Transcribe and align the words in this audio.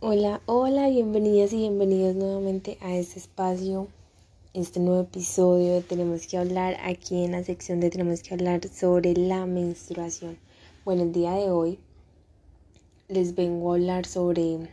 Hola, 0.00 0.40
hola, 0.46 0.88
bienvenidas 0.88 1.52
y 1.52 1.56
bienvenidos 1.56 2.14
nuevamente 2.14 2.78
a 2.80 2.94
este 2.96 3.18
espacio, 3.18 3.88
este 4.54 4.80
nuevo 4.80 5.02
episodio 5.02 5.74
de 5.74 5.82
Tenemos 5.82 6.26
que 6.26 6.38
hablar 6.38 6.78
aquí 6.82 7.22
en 7.22 7.32
la 7.32 7.44
sección 7.44 7.80
de 7.80 7.90
Tenemos 7.90 8.22
que 8.22 8.32
hablar 8.32 8.66
sobre 8.68 9.12
la 9.12 9.44
menstruación. 9.44 10.38
Bueno, 10.86 11.02
el 11.02 11.12
día 11.12 11.32
de 11.32 11.50
hoy 11.50 11.78
les 13.08 13.34
vengo 13.34 13.72
a 13.72 13.74
hablar 13.74 14.06
sobre 14.06 14.70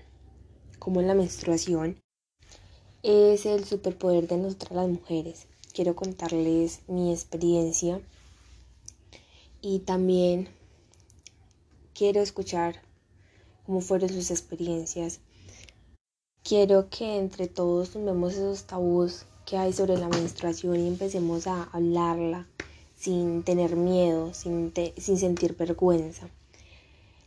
cómo 0.80 1.02
la 1.02 1.14
menstruación 1.14 1.98
es 3.04 3.46
el 3.46 3.66
superpoder 3.66 4.30
de 4.30 4.38
nosotras 4.38 4.72
las 4.72 4.88
mujeres. 4.88 5.48
Quiero 5.74 5.94
contarles 5.94 6.82
mi 6.88 7.12
experiencia 7.12 8.00
y 9.62 9.80
también 9.80 10.48
quiero 11.94 12.22
escuchar 12.22 12.82
cómo 13.72 13.80
fueron 13.80 14.10
sus 14.10 14.32
experiencias. 14.32 15.22
Quiero 16.44 16.90
que 16.90 17.16
entre 17.16 17.48
todos 17.48 17.92
tomemos 17.92 18.34
esos 18.34 18.66
tabús 18.66 19.24
que 19.46 19.56
hay 19.56 19.72
sobre 19.72 19.96
la 19.96 20.10
menstruación 20.10 20.78
y 20.78 20.90
empecemos 20.90 21.48
a 21.48 21.64
hablarla 21.72 22.50
sin 22.98 23.44
tener 23.44 23.78
miedo, 23.78 24.34
sin, 24.34 24.74
sin 24.98 25.18
sentir 25.18 25.56
vergüenza. 25.56 26.28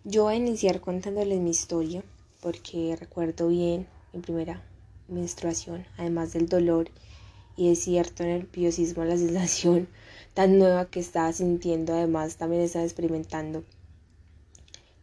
Yo 0.04 0.24
voy 0.24 0.34
a 0.34 0.36
iniciar 0.36 0.82
contándoles 0.82 1.40
mi 1.40 1.48
historia 1.48 2.04
porque 2.42 2.94
recuerdo 3.00 3.48
bien 3.48 3.86
mi 4.12 4.20
primera 4.20 4.62
menstruación, 5.08 5.86
además 5.96 6.34
del 6.34 6.50
dolor 6.50 6.90
y 7.56 7.70
de 7.70 7.74
cierto 7.74 8.22
nerviosismo, 8.22 9.02
la 9.04 9.16
sensación 9.16 9.88
tan 10.34 10.58
nueva 10.58 10.90
que 10.90 11.00
estaba 11.00 11.32
sintiendo, 11.32 11.94
además 11.94 12.36
también 12.36 12.60
estaba 12.60 12.84
experimentando 12.84 13.64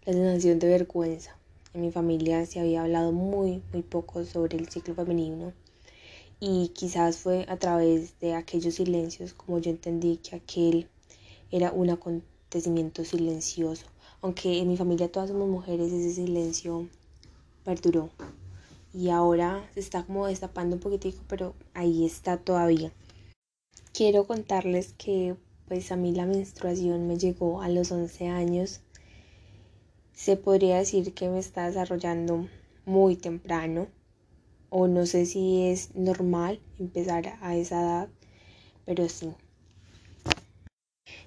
la 0.06 0.14
sensación 0.14 0.58
de 0.58 0.68
vergüenza. 0.68 1.38
En 1.76 1.82
mi 1.82 1.92
familia 1.92 2.44
se 2.48 2.60
había 2.60 2.82
hablado 2.82 3.12
muy, 3.12 3.62
muy 3.72 3.84
poco 3.84 4.26
sobre 4.26 4.58
el 4.58 4.68
ciclo 4.68 4.96
femenino 4.96 5.54
y 6.40 6.70
quizás 6.70 7.18
fue 7.18 7.46
a 7.48 7.58
través 7.58 8.20
de 8.20 8.34
aquellos 8.34 8.76
silencios 8.76 9.34
como 9.34 9.60
yo 9.60 9.70
entendí 9.70 10.18
que 10.18 10.36
aquel 10.36 10.88
era 11.52 11.72
un 11.72 11.92
acontecimiento 11.92 13.06
silencioso. 13.06 13.86
Aunque 14.22 14.60
en 14.60 14.70
mi 14.70 14.76
familia 14.76 15.12
todas 15.12 15.30
somos 15.30 15.48
mujeres, 15.48 15.92
ese 15.92 16.16
silencio 16.16 16.88
perduró. 17.64 18.10
Y 18.94 19.10
ahora 19.10 19.70
se 19.76 19.82
está 19.82 20.04
como 20.04 20.26
destapando 20.26 20.78
un 20.78 20.82
poquitico, 20.82 21.22
pero 21.28 21.54
ahí 21.76 22.06
está 22.06 22.38
todavía. 22.38 22.92
Quiero 23.94 24.26
contarles 24.26 24.94
que 24.98 25.36
pues 25.68 25.92
a 25.92 25.96
mí 25.96 26.12
la 26.12 26.26
menstruación 26.26 27.08
me 27.08 27.18
llegó 27.18 27.62
a 27.62 27.70
los 27.70 27.92
11 27.92 28.28
años 28.30 28.82
se 30.14 30.38
podría 30.38 30.78
decir 30.78 31.14
que 31.14 31.30
me 31.30 31.40
está 31.40 31.68
desarrollando 31.68 32.48
muy 32.86 33.16
temprano 33.16 33.88
o 34.70 34.88
no 34.88 35.06
sé 35.06 35.26
si 35.26 35.64
es 35.68 35.96
normal 35.96 36.60
empezar 36.80 37.38
a 37.42 37.56
esa 37.56 37.82
edad, 37.82 38.10
pero 38.86 39.10
sí. 39.10 39.34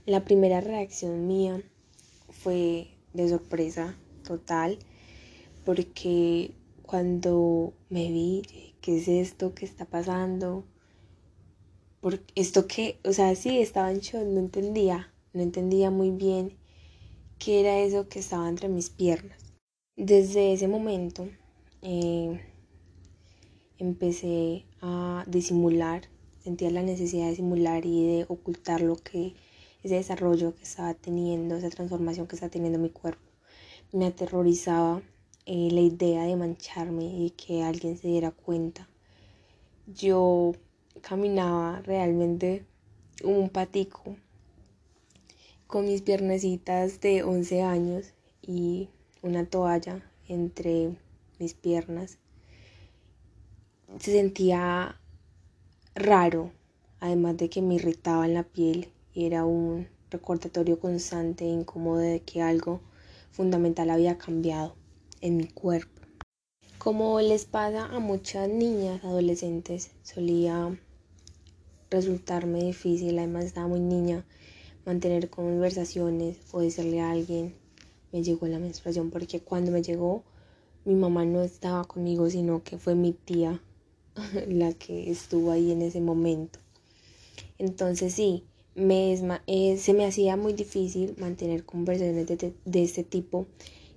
La 0.06 0.24
primera 0.24 0.60
reacción 0.60 1.26
mía 1.26 1.62
fue 2.30 2.88
de 3.12 3.28
sorpresa 3.28 3.94
total 4.26 4.78
porque 5.64 6.52
cuando 6.82 7.72
me 7.88 8.10
vi, 8.10 8.42
¿qué 8.80 8.98
es 8.98 9.08
esto 9.08 9.54
que 9.54 9.64
está 9.64 9.86
pasando? 9.86 10.64
Por 12.00 12.20
esto 12.34 12.66
que, 12.66 12.98
o 13.04 13.12
sea, 13.12 13.34
sí, 13.34 13.58
estaba 13.58 13.90
en 13.90 14.00
shock, 14.00 14.24
no 14.24 14.40
entendía, 14.40 15.12
no 15.32 15.42
entendía 15.42 15.90
muy 15.90 16.10
bien 16.10 16.56
qué 17.44 17.60
era 17.60 17.78
eso 17.80 18.08
que 18.08 18.20
estaba 18.20 18.48
entre 18.48 18.68
mis 18.68 18.88
piernas. 18.88 19.38
Desde 19.96 20.54
ese 20.54 20.66
momento 20.66 21.28
eh, 21.82 22.40
empecé 23.76 24.64
a 24.80 25.24
disimular, 25.26 26.08
sentía 26.42 26.70
la 26.70 26.82
necesidad 26.82 27.24
de 27.24 27.30
disimular 27.30 27.84
y 27.84 28.06
de 28.06 28.24
ocultar 28.28 28.80
lo 28.80 28.96
que 28.96 29.34
ese 29.82 29.96
desarrollo 29.96 30.54
que 30.54 30.62
estaba 30.62 30.94
teniendo, 30.94 31.56
esa 31.56 31.68
transformación 31.68 32.26
que 32.26 32.36
estaba 32.36 32.50
teniendo 32.50 32.78
mi 32.78 32.88
cuerpo. 32.88 33.30
Me 33.92 34.06
aterrorizaba 34.06 35.02
eh, 35.44 35.68
la 35.70 35.82
idea 35.82 36.22
de 36.22 36.36
mancharme 36.36 37.04
y 37.04 37.30
que 37.30 37.62
alguien 37.62 37.98
se 37.98 38.08
diera 38.08 38.30
cuenta. 38.30 38.88
Yo 39.86 40.52
caminaba 41.02 41.82
realmente 41.82 42.64
un 43.22 43.50
patico 43.50 44.16
con 45.66 45.86
mis 45.86 46.02
piernecitas 46.02 47.00
de 47.00 47.22
11 47.22 47.62
años 47.62 48.12
y 48.42 48.88
una 49.22 49.46
toalla 49.46 50.02
entre 50.28 50.96
mis 51.38 51.54
piernas. 51.54 52.18
Se 53.98 54.12
sentía 54.12 55.00
raro, 55.94 56.52
además 57.00 57.36
de 57.36 57.48
que 57.48 57.62
me 57.62 57.74
irritaba 57.74 58.26
en 58.26 58.34
la 58.34 58.42
piel 58.42 58.88
y 59.12 59.26
era 59.26 59.44
un 59.44 59.88
recordatorio 60.10 60.78
constante 60.78 61.44
e 61.44 61.48
incómodo 61.48 61.98
de 61.98 62.20
que 62.20 62.42
algo 62.42 62.80
fundamental 63.30 63.90
había 63.90 64.18
cambiado 64.18 64.74
en 65.20 65.36
mi 65.36 65.46
cuerpo. 65.46 66.02
Como 66.78 67.20
les 67.20 67.46
pasa 67.46 67.86
a 67.86 67.98
muchas 67.98 68.48
niñas 68.48 69.02
adolescentes, 69.04 69.90
solía 70.02 70.78
resultarme 71.90 72.62
difícil, 72.62 73.18
además 73.18 73.44
estaba 73.44 73.68
muy 73.68 73.80
niña, 73.80 74.24
mantener 74.84 75.30
conversaciones 75.30 76.38
o 76.52 76.60
decirle 76.60 77.00
a 77.00 77.10
alguien 77.10 77.54
me 78.12 78.22
llegó 78.22 78.46
la 78.46 78.58
menstruación 78.58 79.10
porque 79.10 79.40
cuando 79.40 79.72
me 79.72 79.82
llegó 79.82 80.22
mi 80.84 80.94
mamá 80.94 81.24
no 81.24 81.42
estaba 81.42 81.84
conmigo 81.84 82.28
sino 82.30 82.62
que 82.62 82.78
fue 82.78 82.94
mi 82.94 83.12
tía 83.12 83.60
la 84.48 84.72
que 84.74 85.10
estuvo 85.10 85.50
ahí 85.50 85.72
en 85.72 85.82
ese 85.82 86.00
momento. 86.00 86.58
Entonces 87.58 88.12
sí 88.12 88.44
me 88.74 89.14
eh, 89.46 89.76
se 89.78 89.94
me 89.94 90.04
hacía 90.04 90.36
muy 90.36 90.52
difícil 90.52 91.14
mantener 91.18 91.64
conversaciones 91.64 92.26
de, 92.26 92.54
de 92.64 92.82
este 92.82 93.04
tipo 93.04 93.46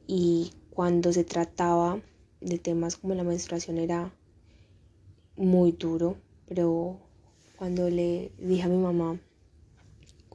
y 0.05 0.51
cuando 0.69 1.11
se 1.11 1.23
trataba 1.23 1.99
de 2.41 2.59
temas 2.59 2.95
como 2.95 3.15
la 3.15 3.23
menstruación 3.23 3.77
era 3.79 4.13
muy 5.35 5.71
duro 5.71 6.17
pero 6.47 6.99
cuando 7.57 7.89
le 7.89 8.31
dije 8.37 8.63
a 8.63 8.67
mi 8.67 8.77
mamá 8.77 9.19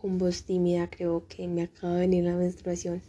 con 0.03 0.19
voz 0.19 0.43
tímida, 0.43 0.91
creo 0.91 1.29
que 1.29 1.47
me 1.47 1.63
acaba 1.63 1.95
de 1.95 2.01
venir 2.01 2.25
la 2.25 2.35
menstruación. 2.35 3.03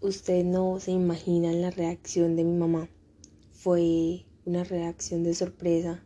Usted 0.00 0.44
no 0.44 0.80
se 0.80 0.90
imagina 0.90 1.52
la 1.52 1.70
reacción 1.70 2.34
de 2.34 2.42
mi 2.42 2.52
mamá. 2.52 2.88
Fue 3.52 4.26
una 4.44 4.64
reacción 4.64 5.22
de 5.22 5.34
sorpresa. 5.34 6.02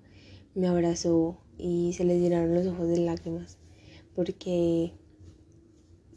Me 0.55 0.69
abrazó 0.69 1.39
y 1.57 1.95
se 1.95 2.05
le 2.05 2.21
llenaron 2.21 2.55
los 2.55 2.67
ojos 2.67 2.87
de 2.87 2.99
lágrimas 2.99 3.57
porque 4.15 4.93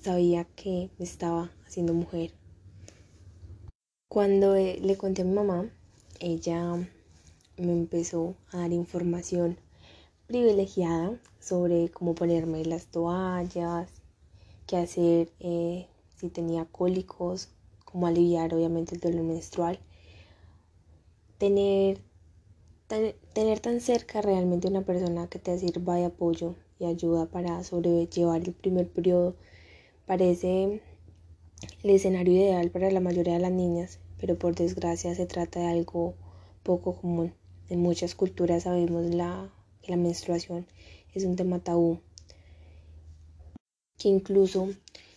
sabía 0.02 0.44
que 0.44 0.90
me 0.98 1.06
estaba 1.06 1.50
haciendo 1.66 1.94
mujer. 1.94 2.34
Cuando 4.10 4.54
eh, 4.58 4.80
le 4.82 4.98
conté 4.98 5.22
a 5.22 5.26
mi 5.26 5.34
mamá, 5.34 5.72
ella 6.20 6.76
me 7.56 7.72
empezó 7.72 8.36
a 8.52 8.58
dar 8.58 8.74
información 8.74 9.58
privilegiada 10.32 11.20
sobre 11.42 11.90
cómo 11.90 12.16
ponerme 12.16 12.64
las 12.64 12.86
toallas, 12.86 13.90
qué 14.66 14.78
hacer 14.78 15.30
eh, 15.42 15.88
si 16.16 16.30
tenía 16.30 16.64
cólicos, 16.64 17.50
cómo 17.84 18.08
aliviar 18.08 18.54
obviamente 18.54 18.96
el 18.96 19.02
dolor 19.02 19.24
menstrual. 19.24 19.78
Tener, 21.38 22.00
tener 23.34 23.60
tan 23.60 23.82
cerca 23.82 24.22
realmente 24.22 24.70
una 24.70 24.84
persona 24.84 25.28
que 25.28 25.38
te 25.38 25.60
sirva 25.60 25.96
de 25.96 26.06
apoyo 26.06 26.56
y 26.80 26.86
ayuda 26.86 27.26
para 27.26 27.62
sobrellevar 27.66 28.42
el 28.42 28.54
primer 28.54 28.88
periodo 28.88 29.36
parece 30.06 30.82
el 31.84 31.90
escenario 31.90 32.36
ideal 32.36 32.72
para 32.72 32.90
la 32.90 33.02
mayoría 33.02 33.34
de 33.34 33.40
las 33.42 33.52
niñas, 33.52 34.00
pero 34.18 34.40
por 34.40 34.56
desgracia 34.56 35.14
se 35.14 35.26
trata 35.26 35.60
de 35.60 35.68
algo 35.68 36.14
poco 36.64 36.94
común. 36.94 37.34
En 37.68 37.82
muchas 37.82 38.16
culturas 38.16 38.64
sabemos 38.64 39.04
la 39.14 39.52
la 39.88 39.98
menstruación 39.98 40.68
es 41.14 41.24
un 41.24 41.36
tema 41.36 41.60
tabú 41.60 42.00
que 43.98 44.10
incluso 44.10 44.70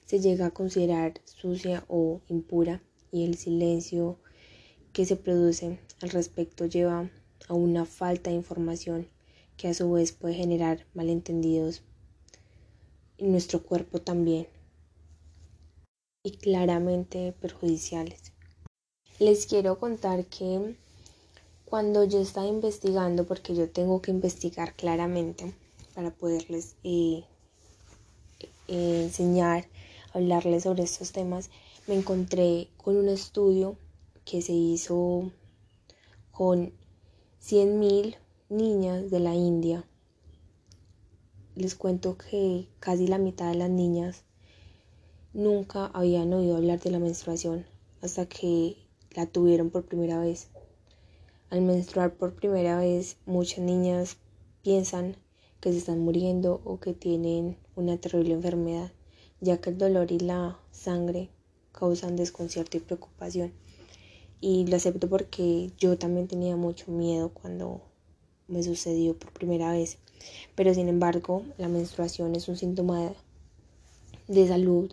se 0.04 0.20
llega 0.20 0.46
a 0.46 0.50
considerar 0.50 1.20
sucia 1.24 1.84
o 1.88 2.20
impura 2.28 2.82
y 3.10 3.24
el 3.24 3.36
silencio 3.36 4.18
que 4.92 5.06
se 5.06 5.16
produce 5.16 5.78
al 6.02 6.10
respecto 6.10 6.66
lleva 6.66 7.10
a 7.48 7.54
una 7.54 7.84
falta 7.84 8.30
de 8.30 8.36
información 8.36 9.08
que 9.56 9.68
a 9.68 9.74
su 9.74 9.90
vez 9.92 10.12
puede 10.12 10.34
generar 10.34 10.86
malentendidos 10.94 11.82
en 13.18 13.32
nuestro 13.32 13.62
cuerpo 13.62 14.00
también 14.00 14.46
y 16.22 16.32
claramente 16.32 17.32
perjudiciales. 17.32 18.32
Les 19.18 19.46
quiero 19.46 19.78
contar 19.78 20.26
que 20.26 20.74
cuando 21.74 22.04
yo 22.04 22.20
estaba 22.20 22.46
investigando, 22.46 23.26
porque 23.26 23.52
yo 23.52 23.68
tengo 23.68 24.00
que 24.00 24.12
investigar 24.12 24.76
claramente 24.76 25.52
para 25.92 26.12
poderles 26.12 26.76
eh, 26.84 27.24
eh, 28.68 29.02
enseñar, 29.02 29.66
hablarles 30.12 30.62
sobre 30.62 30.84
estos 30.84 31.10
temas, 31.10 31.50
me 31.88 31.96
encontré 31.96 32.68
con 32.76 32.96
un 32.96 33.08
estudio 33.08 33.76
que 34.24 34.40
se 34.40 34.52
hizo 34.52 35.32
con 36.30 36.72
100.000 37.42 38.18
niñas 38.50 39.10
de 39.10 39.18
la 39.18 39.34
India. 39.34 39.84
Les 41.56 41.74
cuento 41.74 42.16
que 42.16 42.68
casi 42.78 43.08
la 43.08 43.18
mitad 43.18 43.48
de 43.48 43.56
las 43.56 43.70
niñas 43.70 44.22
nunca 45.32 45.86
habían 45.86 46.32
oído 46.34 46.56
hablar 46.56 46.78
de 46.78 46.92
la 46.92 47.00
menstruación 47.00 47.66
hasta 48.00 48.26
que 48.26 48.76
la 49.10 49.26
tuvieron 49.26 49.70
por 49.70 49.84
primera 49.86 50.20
vez. 50.20 50.53
Al 51.54 51.60
menstruar 51.60 52.12
por 52.14 52.34
primera 52.34 52.80
vez, 52.80 53.16
muchas 53.26 53.60
niñas 53.60 54.16
piensan 54.64 55.14
que 55.60 55.70
se 55.70 55.78
están 55.78 56.00
muriendo 56.00 56.60
o 56.64 56.80
que 56.80 56.94
tienen 56.94 57.56
una 57.76 57.96
terrible 57.96 58.34
enfermedad, 58.34 58.90
ya 59.40 59.60
que 59.60 59.70
el 59.70 59.78
dolor 59.78 60.10
y 60.10 60.18
la 60.18 60.58
sangre 60.72 61.28
causan 61.70 62.16
desconcierto 62.16 62.76
y 62.76 62.80
preocupación. 62.80 63.52
Y 64.40 64.66
lo 64.66 64.74
acepto 64.74 65.08
porque 65.08 65.70
yo 65.78 65.96
también 65.96 66.26
tenía 66.26 66.56
mucho 66.56 66.90
miedo 66.90 67.28
cuando 67.28 67.82
me 68.48 68.64
sucedió 68.64 69.16
por 69.16 69.30
primera 69.30 69.70
vez. 69.70 69.98
Pero 70.56 70.74
sin 70.74 70.88
embargo, 70.88 71.44
la 71.56 71.68
menstruación 71.68 72.34
es 72.34 72.48
un 72.48 72.56
síntoma 72.56 73.12
de 74.26 74.48
salud 74.48 74.92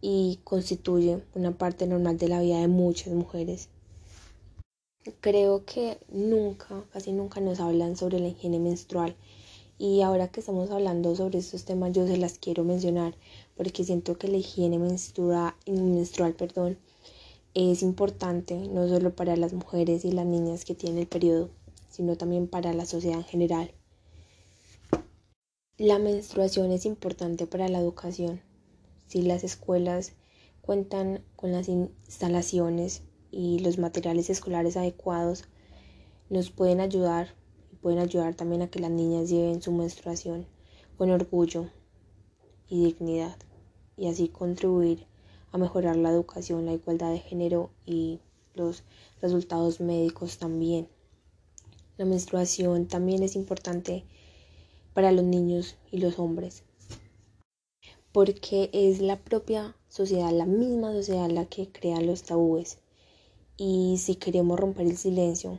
y 0.00 0.38
constituye 0.44 1.24
una 1.34 1.58
parte 1.58 1.88
normal 1.88 2.18
de 2.18 2.28
la 2.28 2.40
vida 2.40 2.60
de 2.60 2.68
muchas 2.68 3.12
mujeres. 3.12 3.68
Creo 5.20 5.64
que 5.64 5.98
nunca, 6.08 6.84
casi 6.92 7.12
nunca 7.12 7.40
nos 7.40 7.60
hablan 7.60 7.96
sobre 7.96 8.20
la 8.20 8.28
higiene 8.28 8.58
menstrual 8.58 9.16
y 9.78 10.02
ahora 10.02 10.28
que 10.28 10.40
estamos 10.40 10.70
hablando 10.70 11.14
sobre 11.14 11.38
estos 11.38 11.64
temas 11.64 11.92
yo 11.92 12.06
se 12.06 12.16
las 12.16 12.38
quiero 12.38 12.64
mencionar 12.64 13.14
porque 13.56 13.84
siento 13.84 14.18
que 14.18 14.28
la 14.28 14.38
higiene 14.38 14.78
menstrual, 14.78 15.54
menstrual 15.66 16.34
perdón, 16.34 16.78
es 17.54 17.82
importante 17.82 18.54
no 18.56 18.88
solo 18.88 19.14
para 19.14 19.36
las 19.36 19.52
mujeres 19.52 20.04
y 20.04 20.10
las 20.10 20.26
niñas 20.26 20.64
que 20.64 20.74
tienen 20.74 20.98
el 20.98 21.06
periodo, 21.06 21.48
sino 21.88 22.16
también 22.16 22.48
para 22.48 22.72
la 22.74 22.84
sociedad 22.84 23.18
en 23.18 23.24
general. 23.24 23.70
La 25.76 25.98
menstruación 25.98 26.72
es 26.72 26.84
importante 26.84 27.46
para 27.46 27.68
la 27.68 27.78
educación. 27.78 28.40
Si 29.06 29.22
las 29.22 29.44
escuelas 29.44 30.12
cuentan 30.60 31.22
con 31.36 31.52
las 31.52 31.68
instalaciones 31.68 33.02
y 33.30 33.58
los 33.60 33.78
materiales 33.78 34.30
escolares 34.30 34.76
adecuados, 34.76 35.44
nos 36.30 36.50
pueden 36.50 36.80
ayudar 36.80 37.34
y 37.72 37.76
pueden 37.76 37.98
ayudar 37.98 38.34
también 38.34 38.62
a 38.62 38.68
que 38.68 38.80
las 38.80 38.90
niñas 38.90 39.30
lleven 39.30 39.62
su 39.62 39.72
menstruación 39.72 40.46
con 40.96 41.10
orgullo 41.10 41.70
y 42.68 42.84
dignidad 42.84 43.36
y 43.96 44.08
así 44.08 44.28
contribuir 44.28 45.06
a 45.52 45.58
mejorar 45.58 45.96
la 45.96 46.10
educación, 46.10 46.66
la 46.66 46.74
igualdad 46.74 47.12
de 47.12 47.20
género 47.20 47.70
y 47.86 48.20
los 48.54 48.82
resultados 49.20 49.80
médicos 49.80 50.38
también. 50.38 50.88
La 51.96 52.04
menstruación 52.04 52.86
también 52.86 53.22
es 53.22 53.34
importante 53.34 54.04
para 54.94 55.12
los 55.12 55.24
niños 55.24 55.76
y 55.90 55.98
los 55.98 56.18
hombres, 56.18 56.64
porque 58.12 58.70
es 58.72 59.00
la 59.00 59.16
propia 59.16 59.76
sociedad, 59.88 60.30
la 60.32 60.46
misma 60.46 60.92
sociedad 60.92 61.28
la 61.30 61.46
que 61.46 61.70
crea 61.70 62.00
los 62.00 62.22
tabúes. 62.22 62.78
Y 63.58 63.98
si 63.98 64.14
queremos 64.14 64.58
romper 64.58 64.86
el 64.86 64.96
silencio 64.96 65.58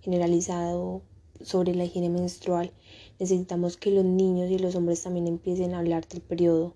generalizado 0.00 1.02
sobre 1.40 1.74
la 1.74 1.86
higiene 1.86 2.10
menstrual, 2.10 2.70
necesitamos 3.18 3.76
que 3.76 3.90
los 3.90 4.04
niños 4.04 4.48
y 4.52 4.58
los 4.58 4.76
hombres 4.76 5.02
también 5.02 5.26
empiecen 5.26 5.74
a 5.74 5.80
hablar 5.80 6.06
del 6.06 6.20
periodo, 6.20 6.74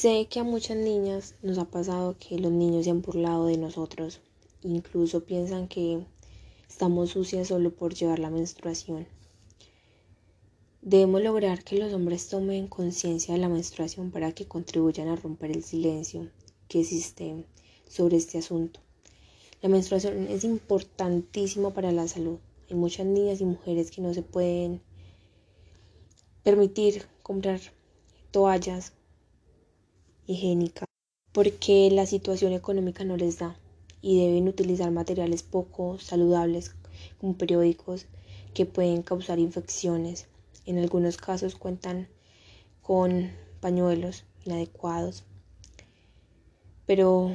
Sé 0.00 0.26
que 0.28 0.40
a 0.40 0.42
muchas 0.42 0.78
niñas 0.78 1.34
nos 1.42 1.58
ha 1.58 1.66
pasado 1.66 2.16
que 2.18 2.38
los 2.38 2.50
niños 2.50 2.84
se 2.86 2.90
han 2.90 3.02
burlado 3.02 3.44
de 3.44 3.58
nosotros, 3.58 4.20
incluso 4.62 5.24
piensan 5.24 5.68
que 5.68 6.02
estamos 6.66 7.10
sucias 7.10 7.48
solo 7.48 7.76
por 7.76 7.92
llevar 7.94 8.18
la 8.18 8.30
menstruación. 8.30 9.06
Debemos 10.80 11.22
lograr 11.22 11.62
que 11.62 11.76
los 11.76 11.92
hombres 11.92 12.26
tomen 12.28 12.68
conciencia 12.68 13.34
de 13.34 13.40
la 13.40 13.50
menstruación 13.50 14.10
para 14.10 14.32
que 14.32 14.48
contribuyan 14.48 15.08
a 15.08 15.16
romper 15.16 15.50
el 15.50 15.62
silencio 15.62 16.30
que 16.72 16.80
existe 16.80 17.44
sobre 17.86 18.16
este 18.16 18.38
asunto. 18.38 18.80
La 19.60 19.68
menstruación 19.68 20.26
es 20.28 20.42
importantísima 20.42 21.74
para 21.74 21.92
la 21.92 22.08
salud. 22.08 22.38
Hay 22.70 22.76
muchas 22.76 23.04
niñas 23.04 23.42
y 23.42 23.44
mujeres 23.44 23.90
que 23.90 24.00
no 24.00 24.14
se 24.14 24.22
pueden 24.22 24.80
permitir 26.42 27.04
comprar 27.22 27.60
toallas 28.30 28.94
higiénica 30.26 30.86
porque 31.32 31.90
la 31.92 32.06
situación 32.06 32.54
económica 32.54 33.04
no 33.04 33.18
les 33.18 33.38
da 33.38 33.54
y 34.00 34.18
deben 34.26 34.48
utilizar 34.48 34.90
materiales 34.90 35.42
poco 35.42 35.98
saludables 35.98 36.74
como 37.20 37.36
periódicos 37.36 38.06
que 38.54 38.64
pueden 38.64 39.02
causar 39.02 39.38
infecciones. 39.38 40.26
En 40.64 40.78
algunos 40.78 41.18
casos 41.18 41.54
cuentan 41.54 42.08
con 42.80 43.30
pañuelos 43.60 44.24
inadecuados, 44.46 45.24
pero 46.86 47.32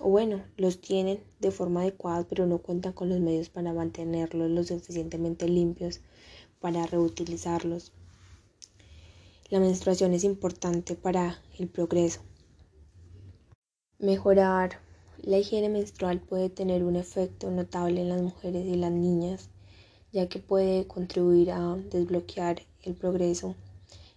o 0.00 0.08
bueno, 0.08 0.42
los 0.56 0.80
tienen 0.80 1.20
de 1.38 1.52
forma 1.52 1.82
adecuada, 1.82 2.26
pero 2.28 2.46
no 2.46 2.58
cuentan 2.58 2.92
con 2.92 3.08
los 3.08 3.20
medios 3.20 3.48
para 3.48 3.72
mantenerlos 3.72 4.50
lo 4.50 4.64
suficientemente 4.64 5.48
limpios 5.48 6.00
para 6.60 6.86
reutilizarlos. 6.86 7.92
La 9.48 9.60
menstruación 9.60 10.12
es 10.12 10.24
importante 10.24 10.96
para 10.96 11.40
el 11.58 11.68
progreso. 11.68 12.20
Mejorar 13.98 14.80
la 15.22 15.38
higiene 15.38 15.68
menstrual 15.68 16.18
puede 16.18 16.48
tener 16.48 16.82
un 16.82 16.96
efecto 16.96 17.50
notable 17.50 18.00
en 18.00 18.08
las 18.08 18.22
mujeres 18.22 18.66
y 18.66 18.74
las 18.74 18.90
niñas, 18.90 19.50
ya 20.10 20.28
que 20.28 20.40
puede 20.40 20.88
contribuir 20.88 21.52
a 21.52 21.76
desbloquear 21.92 22.62
el 22.82 22.94
progreso 22.94 23.54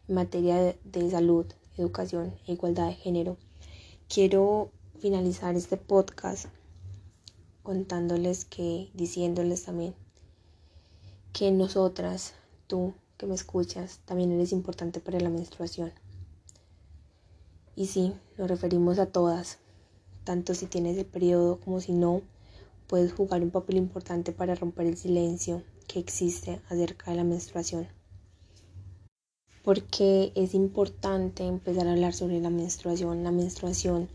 en 0.08 0.16
materia 0.16 0.76
de 0.84 1.12
salud, 1.12 1.46
educación 1.78 2.34
e 2.48 2.54
igualdad 2.54 2.88
de 2.88 2.96
género. 2.96 3.38
Quiero 4.08 4.72
finalizar 5.00 5.56
este 5.56 5.78
podcast 5.78 6.46
contándoles 7.64 8.46
que, 8.46 8.92
diciéndoles 8.94 9.64
también 9.64 9.96
que 11.34 11.52
nosotras, 11.52 12.34
tú, 12.68 12.94
que 13.18 13.26
me 13.26 13.34
escuchas, 13.34 14.00
también 14.06 14.32
eres 14.32 14.52
importante 14.52 15.00
para 15.00 15.20
la 15.20 15.32
menstruación. 15.32 15.92
Y 17.76 17.88
sí, 17.88 18.14
nos 18.38 18.48
referimos 18.48 19.00
a 19.00 19.08
todas, 19.08 19.58
tanto 20.24 20.54
si 20.54 20.68
tienes 20.68 20.98
el 20.98 21.08
periodo 21.08 21.60
como 21.60 21.82
si 21.82 21.92
no, 21.92 22.22
puedes 22.88 23.12
jugar 23.12 23.42
un 23.42 23.50
papel 23.50 23.78
importante 23.78 24.32
para 24.32 24.54
romper 24.54 24.86
el 24.86 24.98
silencio 24.98 25.64
que 25.88 26.00
existe 26.00 26.62
acerca 26.70 27.10
de 27.10 27.18
la 27.18 27.24
menstruación. 27.24 27.88
Porque 29.66 30.32
es 30.36 30.54
importante 30.54 31.44
empezar 31.46 31.88
a 31.88 31.92
hablar 31.92 32.14
sobre 32.14 32.40
la 32.40 32.50
menstruación. 32.50 33.24
La 33.24 33.32
menstruación 33.32 34.08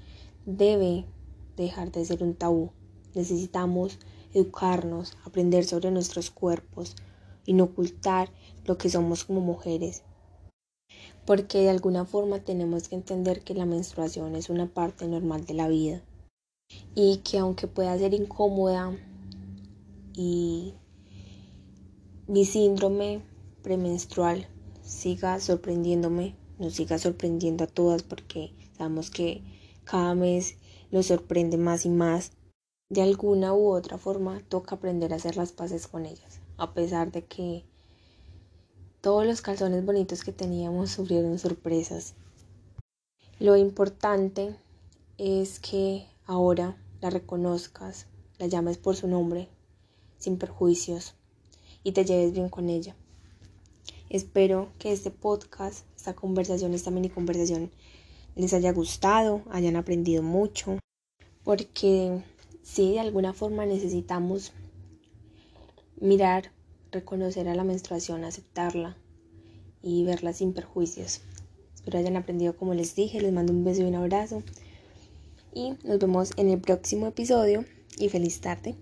debe 0.46 1.04
dejar 1.56 1.92
de 1.92 2.04
ser 2.06 2.22
un 2.22 2.34
tabú. 2.34 2.70
Necesitamos 3.14 3.98
educarnos, 4.32 5.18
aprender 5.26 5.64
sobre 5.64 5.90
nuestros 5.90 6.30
cuerpos, 6.30 6.94
y 7.46 7.52
no 7.52 7.64
ocultar 7.64 8.30
lo 8.64 8.78
que 8.78 8.88
somos 8.90 9.24
como 9.24 9.40
mujeres. 9.40 10.02
Porque 11.26 11.58
de 11.58 11.70
alguna 11.70 12.04
forma 12.04 12.40
tenemos 12.40 12.88
que 12.88 12.94
entender 12.94 13.42
que 13.42 13.54
la 13.54 13.66
menstruación 13.66 14.36
es 14.36 14.50
una 14.50 14.66
parte 14.66 15.06
normal 15.06 15.44
de 15.46 15.54
la 15.54 15.68
vida 15.68 16.02
y 16.94 17.18
que 17.18 17.38
aunque 17.38 17.66
pueda 17.66 17.98
ser 17.98 18.14
incómoda 18.14 18.96
y 20.14 20.74
mi 22.26 22.44
síndrome 22.44 23.22
premenstrual 23.62 24.46
siga 24.90 25.38
sorprendiéndome, 25.38 26.34
nos 26.58 26.74
siga 26.74 26.98
sorprendiendo 26.98 27.64
a 27.64 27.68
todas 27.68 28.02
porque 28.02 28.52
sabemos 28.76 29.10
que 29.10 29.42
cada 29.84 30.14
mes 30.14 30.56
nos 30.90 31.06
sorprende 31.06 31.56
más 31.56 31.86
y 31.86 31.90
más. 31.90 32.32
De 32.88 33.00
alguna 33.00 33.54
u 33.54 33.68
otra 33.68 33.98
forma 33.98 34.42
toca 34.48 34.74
aprender 34.74 35.12
a 35.12 35.16
hacer 35.16 35.36
las 35.36 35.52
paces 35.52 35.86
con 35.86 36.06
ellas, 36.06 36.40
a 36.56 36.74
pesar 36.74 37.12
de 37.12 37.24
que 37.24 37.64
todos 39.00 39.24
los 39.24 39.42
calzones 39.42 39.86
bonitos 39.86 40.24
que 40.24 40.32
teníamos 40.32 40.90
sufrieron 40.96 41.38
sorpresas. 41.38 42.14
Lo 43.38 43.56
importante 43.56 44.56
es 45.18 45.60
que 45.60 46.08
ahora 46.26 46.76
la 47.00 47.10
reconozcas, 47.10 48.06
la 48.38 48.48
llames 48.48 48.76
por 48.76 48.96
su 48.96 49.06
nombre, 49.06 49.48
sin 50.18 50.36
perjuicios, 50.36 51.14
y 51.84 51.92
te 51.92 52.04
lleves 52.04 52.32
bien 52.32 52.48
con 52.48 52.68
ella. 52.68 52.96
Espero 54.10 54.72
que 54.80 54.90
este 54.90 55.12
podcast, 55.12 55.86
esta 55.96 56.14
conversación, 56.14 56.74
esta 56.74 56.90
mini 56.90 57.08
conversación 57.08 57.70
les 58.34 58.52
haya 58.52 58.72
gustado, 58.72 59.42
hayan 59.50 59.76
aprendido 59.76 60.24
mucho, 60.24 60.80
porque 61.44 62.20
si 62.64 62.90
de 62.90 62.98
alguna 62.98 63.32
forma 63.32 63.66
necesitamos 63.66 64.52
mirar 66.00 66.50
reconocer 66.90 67.48
a 67.48 67.54
la 67.54 67.62
menstruación, 67.62 68.24
aceptarla 68.24 68.96
y 69.80 70.04
verla 70.04 70.32
sin 70.32 70.54
perjuicios. 70.54 71.20
Espero 71.76 72.00
hayan 72.00 72.16
aprendido 72.16 72.56
como 72.56 72.74
les 72.74 72.96
dije, 72.96 73.20
les 73.20 73.32
mando 73.32 73.52
un 73.52 73.62
beso 73.62 73.82
y 73.82 73.84
un 73.84 73.94
abrazo 73.94 74.42
y 75.54 75.74
nos 75.84 76.00
vemos 76.00 76.32
en 76.36 76.48
el 76.48 76.60
próximo 76.60 77.06
episodio 77.06 77.64
y 77.96 78.08
feliz 78.08 78.40
tarde. 78.40 78.74